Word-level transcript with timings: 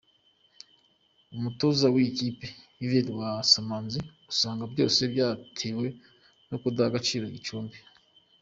Umutoza 1.35 1.85
w’iyi 1.93 2.11
kipe 2.17 2.45
Yves 2.83 3.07
Rwasamanzi, 3.11 3.99
asanga 4.31 4.63
byose 4.73 4.99
byatewe 5.13 5.87
no 6.49 6.57
kudaha 6.61 6.87
agaciro 6.89 7.25
Gicumbi. 7.35 7.77